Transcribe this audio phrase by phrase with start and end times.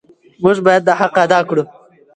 [0.43, 1.63] موږ باید دا حق ادا کړو.